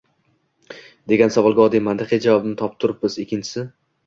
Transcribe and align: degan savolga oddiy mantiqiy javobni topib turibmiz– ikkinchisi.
degan 1.13 1.33
savolga 1.35 1.63
oddiy 1.67 1.83
mantiqiy 1.89 2.23
javobni 2.25 2.57
topib 2.63 2.81
turibmiz– 2.87 3.19
ikkinchisi. 3.27 3.67